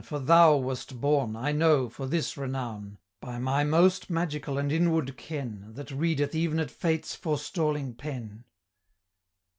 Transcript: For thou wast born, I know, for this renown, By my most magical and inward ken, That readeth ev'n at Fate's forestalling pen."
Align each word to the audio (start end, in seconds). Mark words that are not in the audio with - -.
For 0.03 0.17
thou 0.17 0.55
wast 0.57 0.99
born, 0.99 1.35
I 1.35 1.51
know, 1.51 1.87
for 1.87 2.07
this 2.07 2.35
renown, 2.35 2.97
By 3.19 3.37
my 3.37 3.63
most 3.63 4.09
magical 4.09 4.57
and 4.57 4.71
inward 4.71 5.15
ken, 5.15 5.67
That 5.75 5.91
readeth 5.91 6.33
ev'n 6.33 6.59
at 6.59 6.71
Fate's 6.71 7.13
forestalling 7.13 7.93
pen." 7.93 8.45